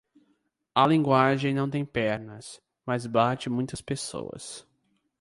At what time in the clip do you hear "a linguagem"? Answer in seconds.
0.75-1.53